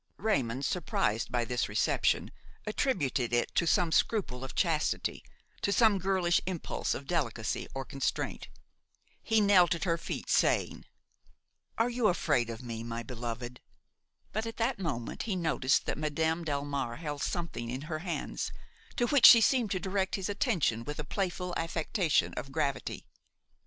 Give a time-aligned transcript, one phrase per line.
[0.17, 2.31] Raymon, surprised by this reception,
[2.65, 5.23] attributed it to some scruple of chastity,
[5.61, 8.47] to some girlish impulse of delicacy or constraint.
[9.21, 10.85] He knelt at her feet, saying:
[11.77, 13.61] "Are you afraid of me, my beloved?"
[14.33, 18.51] But at that moment he noticed that Madame Delmare held something in her hands
[18.95, 23.05] to which she seemed to direct his attention with a playful affectation of gravity.